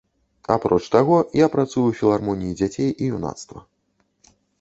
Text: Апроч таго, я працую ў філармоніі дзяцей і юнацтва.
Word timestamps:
Апроч 0.53 0.79
таго, 0.95 1.17
я 1.45 1.49
працую 1.55 1.83
ў 1.87 1.97
філармоніі 1.99 2.55
дзяцей 2.63 2.89
і 2.89 3.03
юнацтва. 3.19 3.63